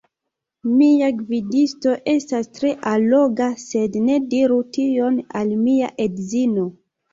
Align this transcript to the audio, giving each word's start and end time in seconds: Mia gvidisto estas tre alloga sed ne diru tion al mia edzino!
Mia 0.77 1.09
gvidisto 1.17 1.93
estas 2.13 2.49
tre 2.57 2.73
alloga 2.93 3.51
sed 3.65 4.01
ne 4.09 4.17
diru 4.33 4.59
tion 4.81 5.23
al 5.45 5.55
mia 5.69 5.95
edzino! 6.11 6.69